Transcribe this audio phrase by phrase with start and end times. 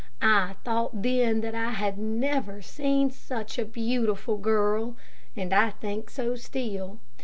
[0.23, 4.97] I thought then that I never had seen such a beautiful girl,
[5.35, 6.97] and I think so still.